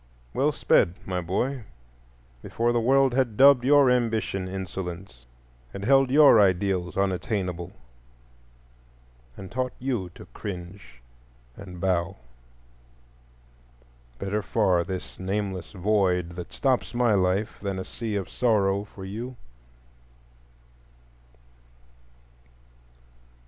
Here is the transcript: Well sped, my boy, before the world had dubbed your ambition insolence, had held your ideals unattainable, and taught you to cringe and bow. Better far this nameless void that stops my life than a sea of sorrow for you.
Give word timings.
Well 0.33 0.51
sped, 0.51 0.95
my 1.05 1.21
boy, 1.21 1.63
before 2.41 2.73
the 2.73 2.79
world 2.81 3.13
had 3.13 3.37
dubbed 3.37 3.63
your 3.63 3.91
ambition 3.91 4.47
insolence, 4.47 5.27
had 5.73 5.83
held 5.85 6.09
your 6.09 6.41
ideals 6.41 6.97
unattainable, 6.97 7.71
and 9.37 9.51
taught 9.51 9.73
you 9.77 10.09
to 10.15 10.25
cringe 10.33 11.03
and 11.55 11.79
bow. 11.79 12.17
Better 14.17 14.41
far 14.41 14.83
this 14.83 15.19
nameless 15.19 15.71
void 15.71 16.29
that 16.29 16.51
stops 16.51 16.95
my 16.95 17.13
life 17.13 17.59
than 17.61 17.77
a 17.77 17.85
sea 17.85 18.15
of 18.15 18.27
sorrow 18.27 18.83
for 18.85 19.05
you. 19.05 19.35